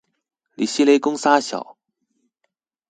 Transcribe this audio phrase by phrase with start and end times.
[0.55, 1.77] 你是哩工三小